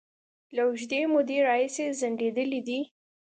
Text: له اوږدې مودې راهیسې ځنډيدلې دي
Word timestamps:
له 0.55 0.61
اوږدې 0.67 1.01
مودې 1.11 1.37
راهیسې 1.47 1.85
ځنډيدلې 1.99 2.61
دي 2.67 2.79